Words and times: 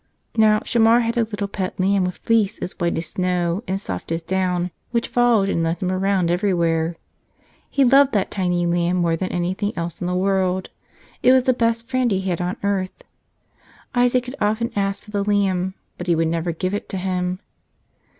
Now, 0.35 0.61
Shamar 0.61 1.01
had 1.01 1.15
a 1.15 1.25
little 1.25 1.47
pet 1.47 1.79
lamb 1.79 2.05
with 2.05 2.17
fleece 2.17 2.57
as 2.57 2.71
white 2.79 2.97
as 2.97 3.05
snow 3.05 3.63
and 3.67 3.79
soft 3.79 4.11
as 4.11 4.23
down, 4.23 4.71
which 4.89 5.07
followed 5.07 5.47
and 5.47 5.61
led 5.61 5.77
him 5.79 5.91
around 5.91 6.31
everywhere. 6.31 6.95
He 7.69 7.83
loved 7.83 8.11
that 8.13 8.31
tiny 8.31 8.65
lamb 8.65 8.97
more 8.97 9.15
than 9.15 9.29
anything 9.31 9.73
else 9.75 10.01
in 10.01 10.07
the 10.07 10.15
world; 10.15 10.71
it 11.21 11.31
was 11.33 11.43
the 11.43 11.53
best 11.53 11.87
friend 11.87 12.09
he 12.09 12.21
had 12.21 12.41
on 12.41 12.57
earth. 12.63 13.03
Isaac 13.93 14.25
had 14.25 14.35
often 14.41 14.71
asked 14.75 15.03
for 15.03 15.11
the 15.11 15.23
lamb, 15.23 15.75
but 15.99 16.07
he 16.07 16.15
would 16.15 16.29
never 16.29 16.51
give 16.51 16.73
it 16.73 16.89
to 16.89 16.97
him. 16.97 17.37